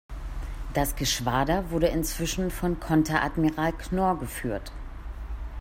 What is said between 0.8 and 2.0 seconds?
Geschwader wurde